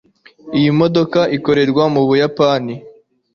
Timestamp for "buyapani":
2.07-2.75